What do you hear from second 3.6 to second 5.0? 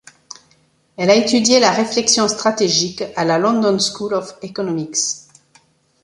School of Economics.